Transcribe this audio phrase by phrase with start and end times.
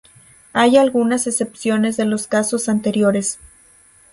[0.53, 3.37] Hay algunas excepciones de los casos anteriores.